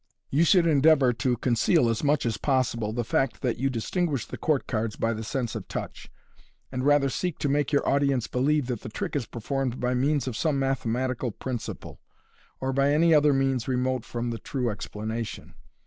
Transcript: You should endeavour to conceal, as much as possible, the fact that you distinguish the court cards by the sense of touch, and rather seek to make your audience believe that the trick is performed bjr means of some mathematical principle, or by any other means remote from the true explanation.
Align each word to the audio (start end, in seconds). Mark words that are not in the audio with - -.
You 0.31 0.45
should 0.45 0.65
endeavour 0.65 1.13
to 1.13 1.37
conceal, 1.37 1.87
as 1.87 2.03
much 2.03 2.25
as 2.25 2.37
possible, 2.37 2.91
the 2.91 3.03
fact 3.03 3.43
that 3.43 3.57
you 3.59 3.69
distinguish 3.69 4.25
the 4.25 4.35
court 4.35 4.65
cards 4.65 4.95
by 4.95 5.13
the 5.13 5.23
sense 5.23 5.53
of 5.53 5.67
touch, 5.67 6.09
and 6.71 6.83
rather 6.83 7.07
seek 7.07 7.37
to 7.37 7.47
make 7.47 7.71
your 7.71 7.87
audience 7.87 8.25
believe 8.25 8.65
that 8.65 8.81
the 8.81 8.89
trick 8.89 9.15
is 9.15 9.27
performed 9.27 9.77
bjr 9.79 9.95
means 9.95 10.27
of 10.27 10.35
some 10.35 10.57
mathematical 10.57 11.29
principle, 11.29 11.99
or 12.59 12.73
by 12.73 12.89
any 12.91 13.13
other 13.13 13.31
means 13.31 13.67
remote 13.67 14.03
from 14.03 14.31
the 14.31 14.39
true 14.39 14.71
explanation. 14.71 15.53